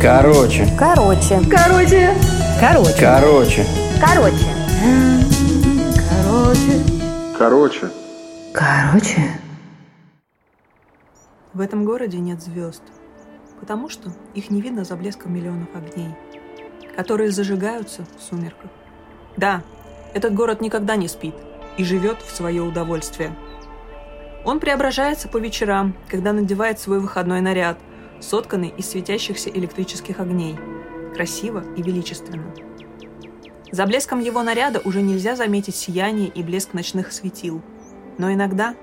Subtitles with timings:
[0.00, 0.68] Короче.
[0.78, 1.40] Короче.
[1.50, 2.14] Короче.
[2.60, 3.00] Короче.
[3.00, 3.66] Короче.
[4.00, 4.44] Короче.
[7.38, 7.90] Короче.
[8.52, 9.40] Короче.
[11.54, 12.82] В этом городе нет звезд,
[13.60, 16.14] потому что их не видно за блеском миллионов огней,
[16.96, 18.70] которые зажигаются в сумерках.
[19.36, 19.62] Да,
[20.12, 21.34] этот город никогда не спит
[21.78, 23.34] и живет в свое удовольствие.
[24.44, 27.78] Он преображается по вечерам, когда надевает свой выходной наряд,
[28.20, 30.56] сотканный из светящихся электрических огней.
[31.14, 32.54] Красиво и величественно.
[33.72, 37.62] За блеском его наряда уже нельзя заметить сияние и блеск ночных светил.
[38.18, 38.74] Но иногда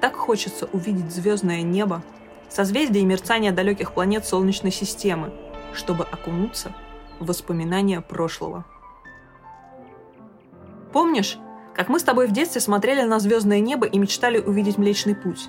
[0.00, 2.02] так хочется увидеть звездное небо,
[2.48, 5.32] созвездие и мерцание далеких планет Солнечной системы,
[5.74, 6.72] чтобы окунуться
[7.18, 8.64] в воспоминания прошлого.
[10.92, 11.38] Помнишь,
[11.80, 15.48] как мы с тобой в детстве смотрели на звездное небо и мечтали увидеть Млечный Путь?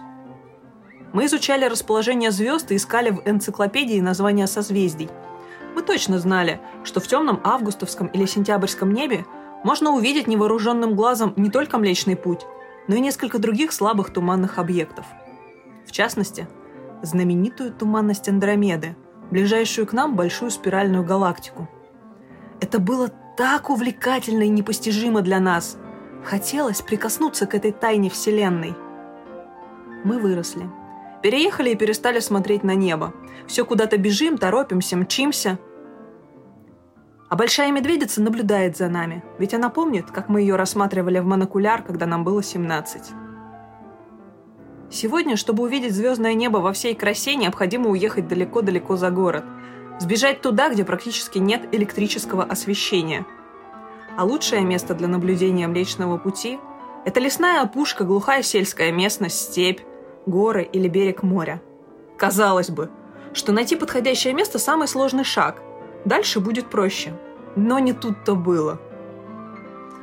[1.11, 5.09] Мы изучали расположение звезд и искали в энциклопедии названия созвездий.
[5.75, 9.25] Мы точно знали, что в темном августовском или сентябрьском небе
[9.65, 12.45] можно увидеть невооруженным глазом не только Млечный Путь,
[12.87, 15.05] но и несколько других слабых туманных объектов.
[15.85, 16.47] В частности,
[17.01, 18.95] знаменитую туманность Андромеды,
[19.31, 21.67] ближайшую к нам большую спиральную галактику.
[22.61, 25.77] Это было так увлекательно и непостижимо для нас.
[26.23, 28.75] Хотелось прикоснуться к этой тайне Вселенной.
[30.03, 30.69] Мы выросли.
[31.21, 33.13] Переехали и перестали смотреть на небо.
[33.47, 35.59] Все куда-то бежим, торопимся, мчимся.
[37.29, 41.81] А большая медведица наблюдает за нами, ведь она помнит, как мы ее рассматривали в монокуляр,
[41.81, 43.11] когда нам было 17.
[44.89, 49.45] Сегодня, чтобы увидеть звездное небо во всей красе, необходимо уехать далеко-далеко за город.
[49.99, 53.25] Сбежать туда, где практически нет электрического освещения.
[54.17, 56.59] А лучшее место для наблюдения Млечного Пути–
[57.05, 59.81] это лесная опушка, глухая сельская местность, степь,
[60.25, 61.61] горы или берег моря.
[62.17, 62.89] Казалось бы,
[63.33, 65.61] что найти подходящее место– самый сложный шаг.
[66.05, 67.13] Дальше будет проще.
[67.55, 68.79] Но не тут-то было–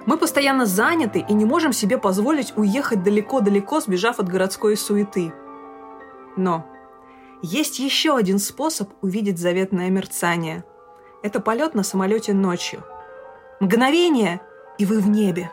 [0.09, 5.35] мы постоянно заняты и не можем себе позволить уехать далеко-далеко, сбежав от городской суеты.
[6.35, 6.65] Но
[7.43, 10.65] есть еще один способ увидеть заветное мерцание.
[11.23, 12.83] Это полет на самолете ночью.
[13.61, 14.41] Мгновение,
[14.79, 15.51] и вы в небе.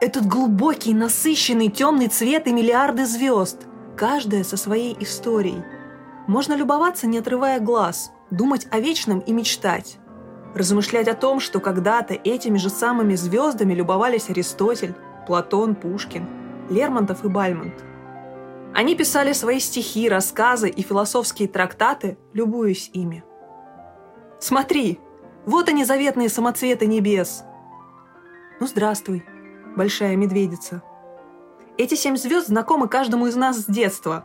[0.00, 3.66] Этот глубокий, насыщенный, темный цвет и миллиарды звезд,
[3.96, 5.62] каждая со своей историей.
[6.26, 9.98] Можно любоваться, не отрывая глаз, думать о вечном и мечтать
[10.54, 14.94] размышлять о том, что когда-то этими же самыми звездами любовались Аристотель,
[15.26, 16.28] Платон, Пушкин,
[16.70, 17.84] Лермонтов и Бальмонт.
[18.74, 23.22] Они писали свои стихи, рассказы и философские трактаты, любуясь ими.
[24.40, 24.98] Смотри,
[25.44, 27.44] вот они заветные самоцветы небес.
[28.60, 29.24] Ну, здравствуй,
[29.76, 30.82] большая медведица.
[31.78, 34.24] Эти семь звезд знакомы каждому из нас с детства.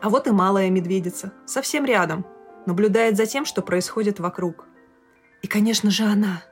[0.00, 2.24] А вот и малая медведица, совсем рядом,
[2.66, 4.66] наблюдает за тем, что происходит вокруг.
[5.42, 6.42] И, конечно же, она.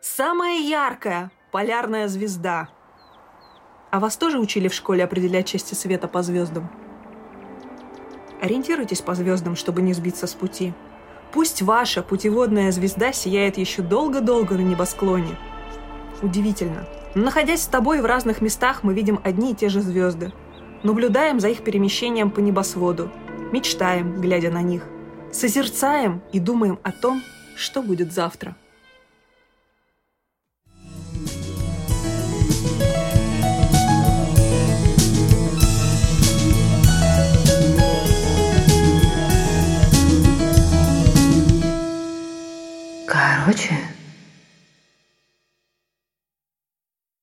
[0.00, 2.68] Самая яркая полярная звезда.
[3.90, 6.70] А вас тоже учили в школе определять части света по звездам?
[8.40, 10.74] Ориентируйтесь по звездам, чтобы не сбиться с пути.
[11.32, 15.36] Пусть ваша путеводная звезда сияет еще долго-долго на небосклоне.
[16.22, 16.86] Удивительно.
[17.14, 20.32] Но находясь с тобой в разных местах, мы видим одни и те же звезды.
[20.82, 23.10] Наблюдаем за их перемещением по небосводу.
[23.52, 24.82] Мечтаем, глядя на них.
[25.32, 27.22] Созерцаем и думаем о том,
[27.56, 28.56] что будет завтра.
[43.26, 43.95] Короче.